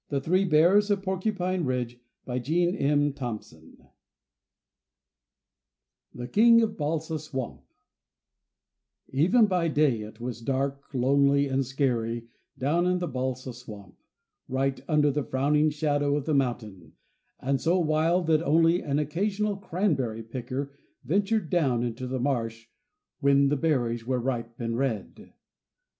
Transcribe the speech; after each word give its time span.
[Illustration: 0.09 0.49
THE 0.49 0.57
KING 1.19 1.29
OF 1.29 1.39
BALSAM 1.45 3.13
SWAMP] 3.13 3.43
XIX 3.43 3.87
THE 6.15 6.27
KING 6.27 6.63
OF 6.63 6.75
BALSAM 6.75 7.19
SWAMP 7.19 7.61
Even 9.09 9.45
by 9.45 9.67
day 9.67 10.01
it 10.01 10.19
was 10.19 10.41
dark, 10.41 10.91
lonely, 10.95 11.45
and 11.47 11.63
scary 11.63 12.25
down 12.57 12.87
in 12.87 12.97
the 12.97 13.07
Balsam 13.07 13.53
Swamp, 13.53 13.93
right 14.47 14.81
under 14.87 15.11
the 15.11 15.23
frowning 15.23 15.69
shadow 15.69 16.15
of 16.15 16.25
the 16.25 16.33
mountain, 16.33 16.93
and 17.39 17.61
so 17.61 17.77
wild 17.77 18.25
that 18.25 18.41
only 18.41 18.81
an 18.81 18.97
occasional 18.97 19.55
cranberry 19.55 20.23
picker 20.23 20.73
ventured 21.03 21.51
down 21.51 21.83
into 21.83 22.07
the 22.07 22.19
marsh 22.19 22.65
when 23.19 23.49
the 23.49 23.55
berries 23.55 24.07
were 24.07 24.17
ripe 24.19 24.59
and 24.59 24.79
red. 24.79 25.33